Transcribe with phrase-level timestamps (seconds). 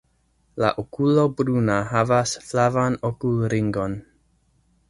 [0.63, 3.99] La okulo bruna havas flavan okulringon.